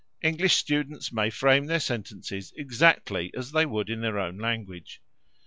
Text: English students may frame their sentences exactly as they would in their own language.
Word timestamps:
English 0.23 0.55
students 0.55 1.13
may 1.13 1.29
frame 1.29 1.67
their 1.67 1.79
sentences 1.79 2.51
exactly 2.57 3.31
as 3.37 3.51
they 3.51 3.67
would 3.67 3.87
in 3.87 4.01
their 4.01 4.17
own 4.17 4.35
language. 4.39 4.99